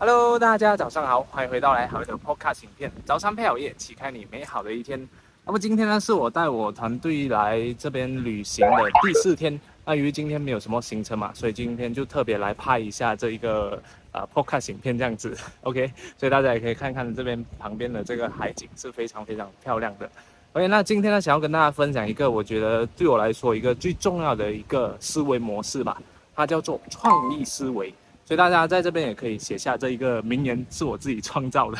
[0.00, 2.88] Hello，大家早上好，欢迎回到来好的 Podcast 影片。
[3.04, 5.08] 早餐配好夜，启开你美好的一天。
[5.44, 9.60] 那么今天呢，是我带我团队来这边旅行的第四天。
[9.84, 13.82] 那由于今天没有什么行程嘛，所以今天就特别来拍一下这一个
[14.12, 15.36] 呃 Podcast 影片这样子。
[15.62, 20.08] OK，所以大家也可以看看这边旁边的这个海景是非常非常漂亮的。
[20.52, 26.00] OK，那今天呢，想要跟大家分享一个我觉得对我来说一个最重要的一个思维模式吧，
[26.36, 27.92] 它叫做创意思维。
[28.28, 31.78] 所以大家在这边也可以写下这一个名言，是我自己创造的，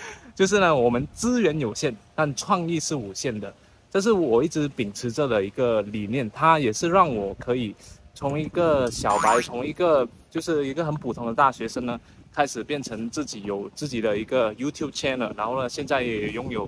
[0.34, 3.52] 就是呢，我们资源有限，但创意是无限的。
[3.90, 7.76] 这是我一直秉持着的一个理念，它也是让我可以
[8.14, 12.00] 从一个小白，从一个就是一个很普通的大学生呢，
[12.32, 16.66] 开始变成自己有自己的一个 YouTube channel，然后呢，现在也拥有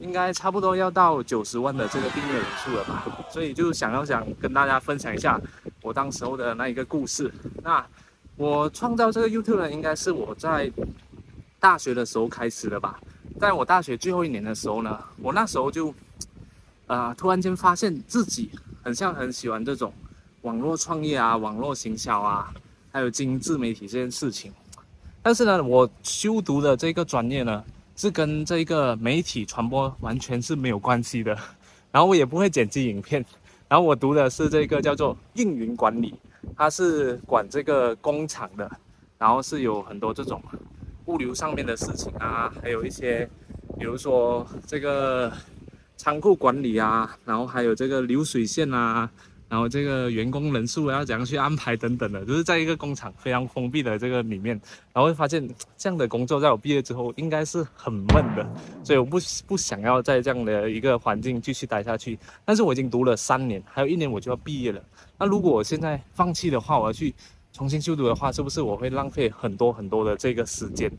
[0.00, 3.24] 应该差不多要到九十万的这个订阅人数了吧。
[3.30, 5.40] 所以就想要想跟大家分享一下
[5.80, 7.32] 我当时候的那一个故事。
[7.62, 7.86] 那
[8.36, 10.70] 我创造这个 YouTube 呢，应该是我在
[11.58, 13.00] 大学的时候开始的吧。
[13.40, 15.94] 在我大学最后一年的时候呢，我那时候就。
[16.86, 17.14] 啊！
[17.16, 18.50] 突然间发现自己
[18.82, 19.90] 很像很喜欢这种
[20.42, 22.52] 网络创业啊、网络行销啊，
[22.92, 24.52] 还有经营自媒体这件事情。
[25.22, 27.64] 但是呢，我修读的这个专业呢，
[27.96, 31.34] 是跟这个媒体传播完全是没有关系的。
[31.90, 33.24] 然后我也不会剪辑影片。
[33.66, 36.14] 然后我读的是这个叫做运营管理，
[36.56, 38.70] 他是管这个工厂的，
[39.18, 40.42] 然后是有很多这种
[41.06, 43.28] 物流上面的事情啊，还有一些，
[43.78, 45.32] 比如说这个。
[45.96, 49.08] 仓库管理啊，然后还有这个流水线啊，
[49.54, 54.60] 然后这个员工人数要怎样去安排等等的，就是在一个工厂非常封闭的这个里面，
[54.92, 58.44] 然后会发现这样的工作在我毕业之后应该是很闷的，
[58.82, 59.16] 所以我不
[59.46, 62.18] 不想要在这样的一个环境继续待下去。
[62.44, 64.82] 但是我已经读了三年，还有一年我就要毕业了。
[65.16, 67.14] 那如果我现在放弃的话，我要去
[67.52, 70.90] 重新修读的话，是不是我会浪费很多很多的这个时间？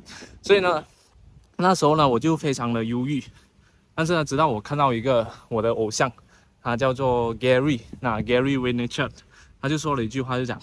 [0.42, 0.82] 所以呢，
[1.58, 3.22] 那时候呢，我就非常的忧郁。
[3.98, 6.10] 但是呢，直到我看到一个我的偶像，
[6.66, 9.12] 他叫做 Gary，那 Gary Vaynerchuk，
[9.62, 10.60] 他就说了一句话，就讲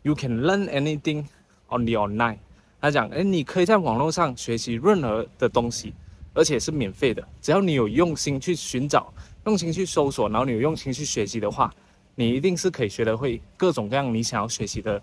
[0.00, 1.26] ，You can learn anything
[1.68, 2.38] on the online。
[2.80, 5.92] 他讲，哎，你可以在网络上学习任何的东西，
[6.32, 9.12] 而且是免费的，只要你有用心去寻找，
[9.44, 11.70] 用心去搜索，然后你有用心去学习的话，
[12.14, 15.02] 你一定是可以学得会各种各样你想要学习的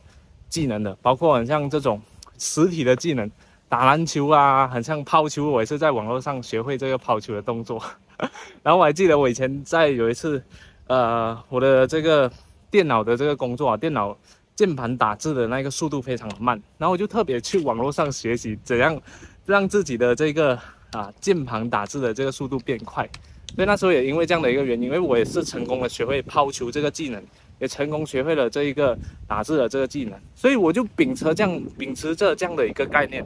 [0.50, 2.02] 技能的，包括很像这种
[2.40, 3.30] 实体的技能。
[3.68, 7.80] 打篮球啊，很像抛球，我也是在网络上学会这个抛球的动作。
[8.64, 10.42] 然后我还记得我以前在有一次，
[10.88, 12.32] 呃，我的这个
[12.70, 14.18] 电脑的这个工作啊，电脑
[14.56, 19.02] 键盘打字的那个速度非常的慢，然后我就特别去网络上学习怎样
[19.46, 20.58] 让自己的这个
[20.92, 23.08] 啊键盘打字的这个速度变快。
[23.56, 27.24] 所以那时候也因为这样的一个原因，因为我也是成功的学会抛球这个技能。
[27.60, 28.98] 也成功学会了这一个
[29.28, 33.22] 打字的这个技能，所以我就秉持这样秉持着这样的一个概念，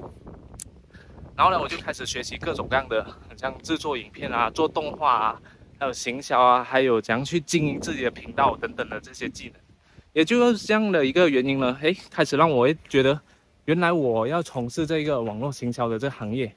[1.35, 3.05] 然后呢，我就开始学习各种各样的，
[3.35, 5.41] 像制作影片啊、做动画啊，
[5.79, 9.55] 还有行销啊，还有怎样去经营自己的频道等等的这些技能。
[10.13, 13.19] 也就是这样的一个原因呢，诶，开始让我觉得，
[13.65, 16.55] 原来我要从事这个网络行销的这个行业，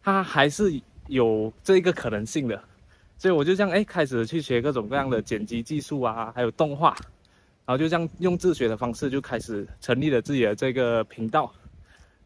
[0.00, 2.62] 它还是有这个可能性的。
[3.18, 6.90] 所以我就这样哎，开始去学各种各样的剪辑技术啊，还有动画，
[7.66, 11.52] 然后就这样用自学的方式就开始成立了自己的这个频道。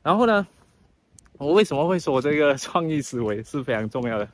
[0.02, 0.46] 然后呢，
[1.38, 4.28] 我为什么会说这个创意思维是非常重要的？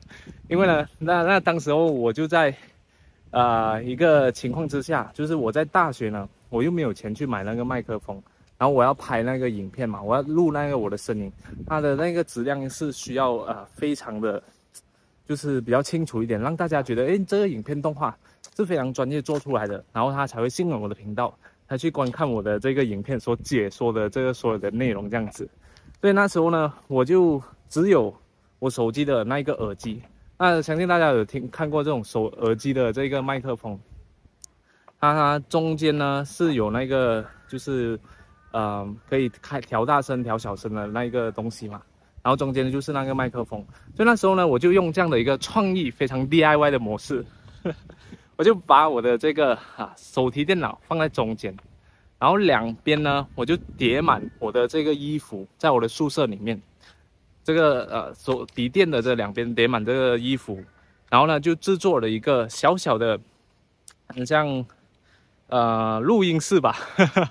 [0.49, 2.55] 因为呢，那那当时候我就在
[3.31, 8.21] 啊一个情况之下，就是我在大学呢，我又没有钱去买那个麦克风，
[8.57, 11.31] 然后我要拍那个影片嘛，我要录那个我的声音，
[11.67, 14.41] 它的那个质量是需要呃非常的。
[15.25, 18.15] 就是比较清楚一点，让大家觉得，哎，这个影片动画
[18.57, 21.33] 是非常专业做出来的，然后他才会信任我的频道，
[21.65, 25.47] 他去观看我的这个影片所解说的这个所有的内容这样子。
[26.03, 28.13] 所以那时候呢，我就只有
[28.59, 30.01] 我手机的那一个耳机。
[30.37, 33.79] 那相信大家有听看过这种手耳机的这个麦克风，
[34.99, 37.97] 它中间呢是有那个就是，
[38.51, 41.81] 呃，可以开调大声、调小声的那一个东西嘛。
[42.21, 47.25] 然后中间就是那个麦克风，所以那时候呢，我就用这样的一个创意非常 DIY 的模式，
[48.35, 51.55] 我就把我的这个啊手提电脑放在中间，
[52.23, 56.57] 然后两边呢我就叠满我的这个衣服，在我的宿舍里面，
[57.43, 60.63] 这个呃手笔电的这两边叠满这个衣服，
[61.09, 63.19] 然后呢就制作了一个小小的，
[64.07, 64.65] 很像
[65.47, 66.77] 呃录音室吧，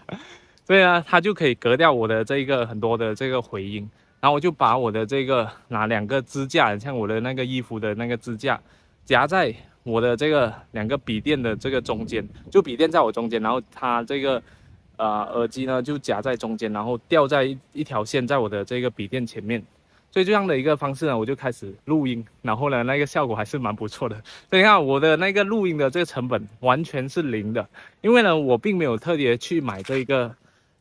[0.66, 3.88] 所以呢它就可以隔掉我的这个很多的这个回音。
[4.20, 8.60] 然后我就把我的这个拿两个支架，像我的那个衣服的那个支架，
[9.06, 9.54] 夹在
[9.84, 14.40] 我的这个两个笔电的这个中间，就笔电在我中间，然后它这个，
[15.02, 19.60] 呃耳机呢就夹在中间，然后吊在一一条线在我的这个笔电前面。
[20.12, 24.14] 所以这样的一个方式呢，我就开始录音，然后呢，那个效果还是蛮不错的。
[24.48, 27.66] 所以你看我的那个录音的这个成本完全是零的，
[28.02, 30.32] 因为呢，我并没有特别去买这一个，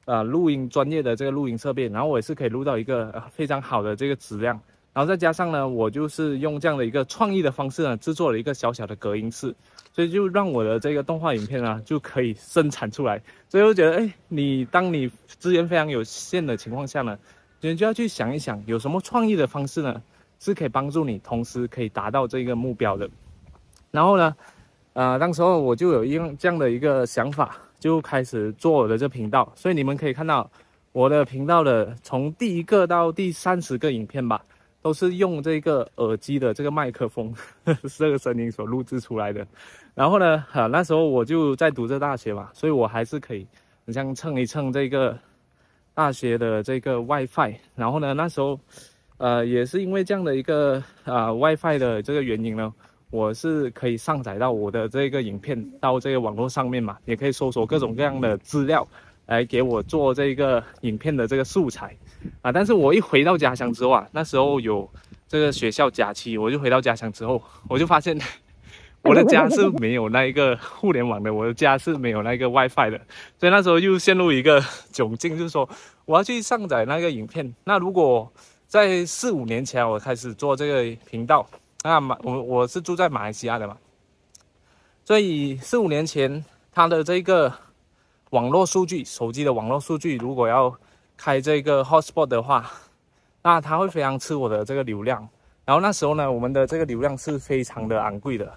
[0.06, 4.60] 呃，录音专业的这个录音设备，然后我也是可以录到一个非常好的这个质量。
[4.94, 9.56] 然后再加上呢，我就是用这样的一个创意的方式呢，制作了一个小小的隔音室，
[9.94, 13.22] 所以就让我的这个动画影片呢就可以生产出来。
[13.50, 17.18] 所以我觉得，哎，你当你资源非常有限的情况下呢。
[17.64, 20.02] 你就要去想一想，有什么创意的方式呢，
[20.40, 23.08] 是可以帮助你同时可以达到这个目标的。
[23.92, 24.36] 然后呢，
[24.94, 29.54] 呃，当时候我就有一样这样的一个想法，就开始做我的这频道。
[29.56, 30.50] 所以你们可以看到，
[30.92, 34.44] 我的频道的从第一个到第三十个影片吧，
[34.82, 37.34] 都是用这个耳机的这个麦克风
[37.66, 39.46] 呵呵 这个声音所录制出来的。
[39.94, 43.46] 然后呢，啊，那时候我就在读这大学嘛，所以我还是可以，
[43.86, 45.18] 你像蹭一蹭这个。
[45.94, 48.58] 大学的这个 WiFi，然后呢，那时候，
[49.18, 52.74] 呃，也是因为这样的一个啊 WiFi 的这个原因呢，
[53.10, 58.88] 我是可以上载到我的这个影片到这个网络上面嘛，也可以搜索各种各样的资料
[59.26, 61.94] 来给我做这个影片的这个素材
[62.42, 62.52] 啊。
[62.52, 64.90] 但是我一回到家乡之后啊，那时候有
[65.28, 68.20] 这个学校假期，我就回到家乡之后，我就发现。
[69.04, 73.02] 我的家是没有那一个互联网的，我的家是没有那个 WiFi 的，
[73.40, 74.62] 所以那时候又陷入一个
[74.94, 75.68] 窘境，就是说
[76.06, 77.52] 我要去上载那个影片。
[77.64, 78.32] 那如果
[78.68, 81.50] 在四五年前我开始做这个频道，
[81.84, 83.76] 那马我我是住在马来西亚的嘛，
[85.04, 87.52] 所以四五年前它的这个
[88.30, 90.72] 网络数据，手机的网络数据，如果要
[91.24, 92.72] 开这个 Hotspot 的话，
[93.44, 95.30] 那它会非常吃我的这个流量。
[95.64, 98.52] 然后那时候呢，我们的这个流量是非常的昂贵的。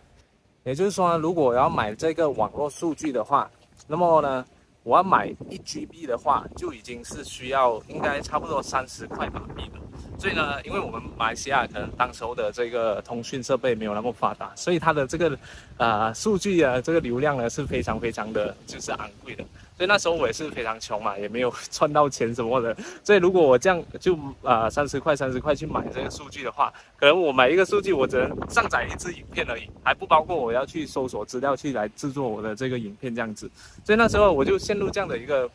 [0.64, 3.50] 也就是说，如果我要买这个网络数据的话，
[3.87, 4.43] 那么呢，
[4.82, 9.81] 我要买一 GB 的话，就已经是需要应该差不多三十块马币了。
[10.19, 15.38] 所以呢，因为我们马来西亚可能当时候的这个通讯设备没有那么发达，所以它的这个
[15.76, 19.44] 呃数据啊，这个流量呢是非常非常的就是昂贵的。
[19.76, 22.76] 所以那时候我也是非常穷嘛，也没有赚到钱什么的。
[23.03, 33.50] 所以如果我这样就啊三十块三十块去买这个数据的话，可能我买一个数据我只能上载一支影片而已，还不包括我要去搜索资料去来制作我的这个影片这样子。
[33.85, 35.50] 所以那时候我就陷入这样的一个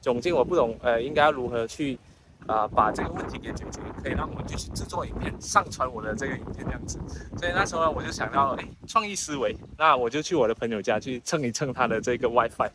[0.00, 1.98] 窘境，我不懂呃应该要如何去
[2.46, 7.00] 啊把这个问题给解决，可以让我继续制作影片上传我的这个影片这样子。
[7.36, 12.70] 所以那时候我就想到哎创意思维，那我就去我的朋友家去蹭一蹭他的这个 WiFi。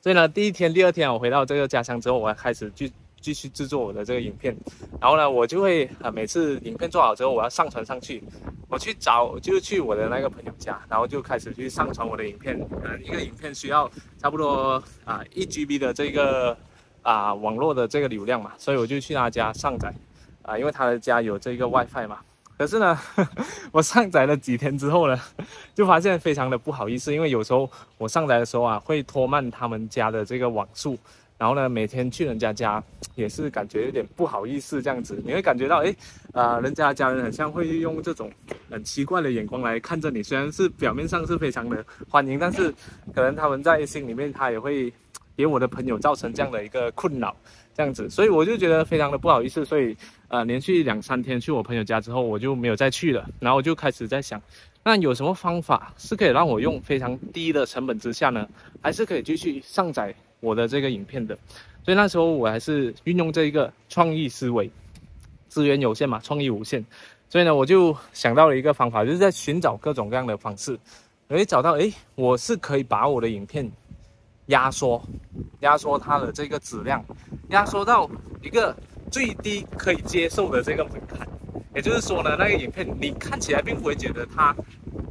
[0.00, 4.56] 所以呢，第一天、第二天我回到这个家乡之后，我要开始去继续制作我的这个影片。
[4.98, 8.22] 然后呢，我就会啊，每次影片做好之后，我要上传上去，
[8.68, 12.58] 我去找，就去我的那个朋友家，然后就开始去上传我的影片。
[12.82, 16.56] 嗯，一个影片需要差不多啊一 GB 的这个
[17.02, 19.92] 啊网络的这个流量嘛，所以我就去他家上载
[20.40, 22.20] 啊，因为他的家有这个 WiFi 嘛。
[22.60, 22.98] 可是呢，
[23.72, 25.18] 我上载了几天之后呢，
[25.74, 27.66] 就发现非常的不好意思，因为有时候
[27.96, 30.98] 我上载的时候啊，会拖慢他们家的这个网速，
[31.38, 32.84] 然后呢，每天去人家家
[33.14, 35.96] 也是感觉有点不好意思这样子，你会感觉到哎，
[36.34, 38.30] 啊，人家家人很像会用这种
[38.70, 42.70] 很奇怪的眼光来看着你，虽然是表面上是非常的欢迎，但是
[43.14, 44.92] 可能他们在心里面他也会
[45.34, 47.34] 给我的朋友造成这样的一个困扰。
[47.80, 49.96] 这样子，所以我就觉得非常的不好意思，所以
[50.28, 53.26] 呃，连续两三天去我朋友家之后，我就没有再去了。
[53.38, 54.38] 然后我就开始在想，
[54.84, 58.46] 那有什么方法是可以让我用非常低的成本之下呢，
[58.82, 61.34] 还是可以继续上载我的这个影片的？
[61.82, 64.70] 所以那时候我还是运用这一个创意思维，
[65.48, 66.84] 资源有限嘛，创意无限，
[67.30, 70.78] 所以呢，我就想到了一个方法，就是在寻找各种各样的方式，
[71.28, 73.70] 我会找到，诶，我是可以把我的影片。
[74.46, 75.00] 压缩，
[75.60, 77.04] 压缩它的这个质量，
[77.50, 78.10] 压缩到
[78.42, 78.76] 一个
[79.10, 81.28] 最低可以接受的这个门槛。
[81.74, 84.54] 也就是说呢，那个影片你看起来并不会觉得它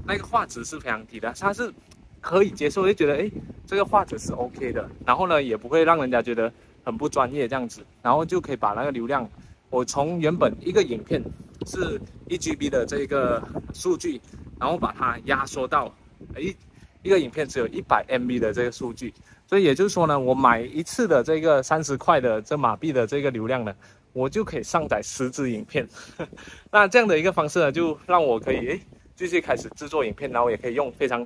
[0.06, 1.72] 那个画质是非常低的，它是
[2.20, 3.32] 可以接受，就觉得哎，
[3.66, 4.90] 这个画质是 OK 的。
[5.06, 6.52] 然后呢，也不会让人家觉得
[6.84, 7.86] 很不专业这样子。
[8.02, 9.30] 然后就可以把那个流量，
[9.70, 11.24] 我从原本一个影片
[11.66, 13.42] 是一 GB 的这个
[13.74, 14.20] 数据，
[14.60, 15.94] 然后把它压缩到
[16.38, 16.56] 一。
[17.02, 19.14] 一个影片只有一百 MB 的这个数据，
[19.50, 23.74] 所以也就是说呢，我买一次的这个三十块的这马币的这个流量呢，
[24.14, 25.90] 我就可以上载十支影片。
[26.70, 28.80] 那这样的一个方式呢，就让我可以诶
[29.16, 31.26] 继续开始制作影片，然后也可以用非常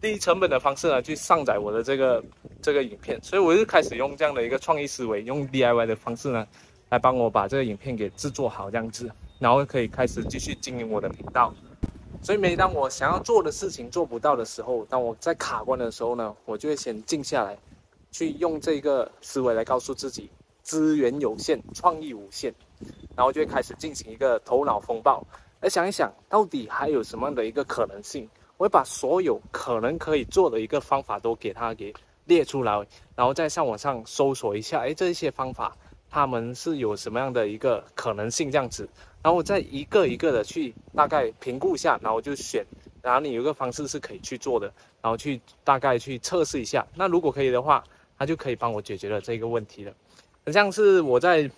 [0.00, 2.24] 低成本的方式呢去上载我的这个
[2.62, 3.22] 这个影片。
[3.22, 6.46] 所以我就开始用这样的一个创意思维，用 DIY 的方式呢，
[6.88, 11.54] 来帮我把这个影片给制作好这样子，然后可以开始继续经营我的频道。
[12.26, 17.56] 所以每当我想要做的事情做不到的时候，当我在卡关的时候呢，我就会先静下来，
[18.10, 20.28] 去用这个思维来告诉自己，
[20.60, 22.52] 资源有限，创意无限，
[23.14, 25.24] 然后就会开始进行一个头脑风暴，
[25.60, 28.28] 来想一想到底还有什么样的一个可能性。
[28.56, 32.72] 我会把所有可能可以做的一个方法都给他给列出来，
[33.14, 35.76] 然后再上网上搜索一下，哎，这些方法
[36.10, 38.88] 他们是有什么样的一个可能性这样子，
[39.26, 42.64] 然后我再一个一个的去大概评估一下，然后就选，
[43.02, 47.82] 然后你有个方式是可以去做的，然后去大概去测试一下，那如果可以的话，
[48.16, 49.92] 他就可以帮我解决了这个问题了。
[50.44, 51.50] 很像是我在。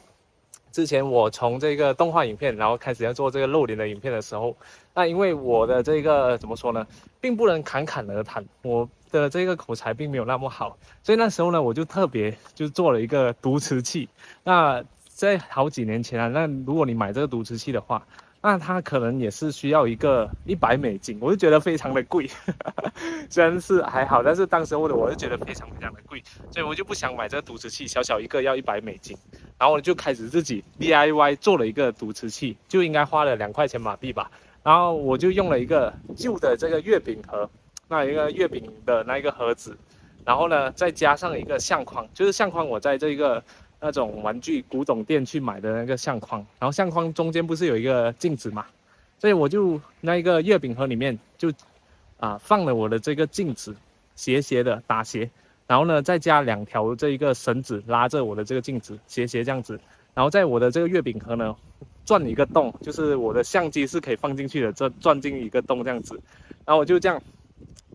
[0.71, 4.55] 之前我从这个动画影片，然后开始要做这个露脸的影片的时候，
[4.95, 6.87] 那因为我的这个怎么说呢，
[7.23, 14.11] 并不能侃侃而谈，我的这个口才并没有那么好，所以那时候呢，我就特别就做了一个读词器。
[14.45, 14.85] 那
[15.19, 18.07] 在好几年前啊，那如果你买这个读词器的话，
[18.41, 22.31] 那它可能也是需要一个一百美金，我就觉得非常的贵，
[23.29, 26.23] 虽然是还好，但是当时我我就觉得非常非常的贵，
[26.53, 29.17] 所以我就不想买这个读词器，小小一个要一百美金，
[29.59, 34.31] 然后我就开始自己 DIY 做了一个读词器，就应该花了两块钱马币吧，
[34.63, 37.51] 然后我就用了一个旧的这个月饼盒，
[37.89, 39.77] 那一个月饼的那一个盒子，
[40.25, 43.43] 然后呢再加上一个相框，就是相框我在这个。
[43.81, 48.67] 那种玩具古董店去买的那个相框，然后相框中间不是有一个镜子嘛，
[49.19, 51.53] 所以我就那一个月饼盒里面就
[52.19, 53.77] 啊放了我的这个镜子，
[54.17, 55.31] 斜斜的打斜，
[55.69, 59.79] 然后呢再加两条这一个绳子拉着我的这个镜子斜斜这样子，
[60.13, 61.55] 然后在我的这个月饼盒呢
[62.05, 66.21] 钻一个洞，就是我的相机是可以放进去的，这钻进一个洞这样子，
[66.65, 67.23] 然后我就这样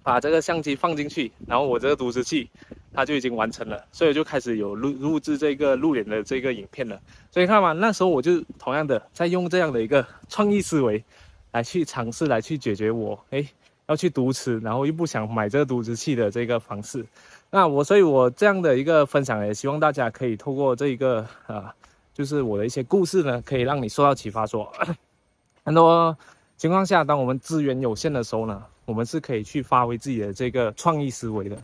[0.02, 2.50] 把这个相机放进去，然后我这个读词器。
[2.94, 7.00] 它就已经完成了，所以就开始有录录制这个露脸的这个影片了。
[7.32, 11.04] 所以看嘛，那时候我就同样的在用这样的一个创意思维，
[11.52, 13.46] 来去尝试来去解决我哎
[13.88, 17.06] 要去读词，然后又不想买这个读词器的这个方式。
[17.50, 21.72] 那我所以，我这样的一个分享，也希望大家可以透过这一个啊，
[22.14, 24.48] 就是我的一些故事呢，可以让你受到启发。
[24.48, 24.72] 说
[25.64, 26.18] 很多
[26.58, 31.56] 情况下，当我们资源有限的时候呢，我们是可以去发挥自己的这个创意思维的。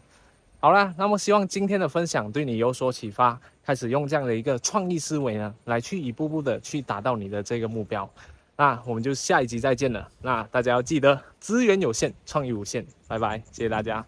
[0.61, 8.09] 好啦，那么希望今天的分享对你有所启发，开始用这样的一个创意思维呢，来去一步步的去达到你的这个目标。
[8.57, 10.05] 那我们就下一集再见了。
[10.21, 12.85] 那大家要记得，资源有限，创意无限。
[13.07, 14.05] 拜拜，谢谢大家。